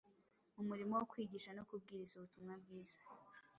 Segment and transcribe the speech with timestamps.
[0.55, 2.97] mu murimo wo kwigisha no kubwiriza ubutumwa bwiza,